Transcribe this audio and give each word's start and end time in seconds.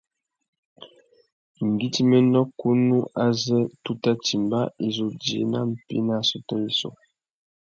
Ngüidjiménô 1.69 2.41
kunú 2.59 2.97
azê 3.25 3.59
tu 3.83 3.91
tà 4.03 4.11
timba, 4.25 4.61
i 4.85 4.87
zu 4.95 5.05
djï 5.19 5.39
nà 5.51 5.59
mpí 5.71 5.97
nà 6.07 6.13
assôtô 6.21 6.55
yissú. 6.63 6.89